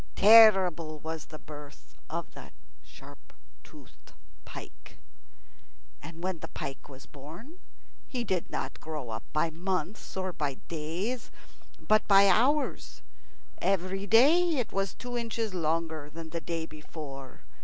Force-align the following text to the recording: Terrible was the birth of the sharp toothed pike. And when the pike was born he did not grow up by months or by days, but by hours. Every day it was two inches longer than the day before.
Terrible 0.15 0.97
was 0.97 1.27
the 1.27 1.37
birth 1.37 1.93
of 2.09 2.31
the 2.33 2.49
sharp 2.81 3.33
toothed 3.63 4.13
pike. 4.45 4.97
And 6.01 6.23
when 6.23 6.39
the 6.39 6.47
pike 6.47 6.89
was 6.89 7.05
born 7.05 7.59
he 8.07 8.23
did 8.23 8.49
not 8.49 8.79
grow 8.79 9.11
up 9.11 9.21
by 9.31 9.51
months 9.51 10.17
or 10.17 10.33
by 10.33 10.55
days, 10.55 11.29
but 11.79 12.07
by 12.07 12.27
hours. 12.27 13.03
Every 13.61 14.07
day 14.07 14.55
it 14.57 14.73
was 14.73 14.95
two 14.95 15.15
inches 15.15 15.53
longer 15.53 16.09
than 16.09 16.31
the 16.31 16.41
day 16.41 16.65
before. 16.65 17.41